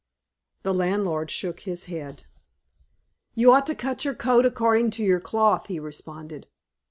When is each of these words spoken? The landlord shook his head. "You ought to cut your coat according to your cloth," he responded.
The 0.63 0.73
landlord 0.73 1.29
shook 1.29 1.59
his 1.59 1.85
head. 1.85 2.23
"You 3.35 3.51
ought 3.53 3.67
to 3.67 3.75
cut 3.75 4.03
your 4.03 4.15
coat 4.15 4.47
according 4.47 4.89
to 4.97 5.03
your 5.03 5.19
cloth," 5.19 5.67
he 5.67 5.79
responded. 5.79 6.47